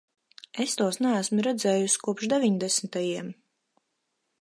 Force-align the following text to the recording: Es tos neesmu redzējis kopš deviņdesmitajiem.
Es 0.63 0.73
tos 0.79 0.97
neesmu 1.07 1.45
redzējis 1.49 1.99
kopš 2.07 2.33
deviņdesmitajiem. 2.35 3.33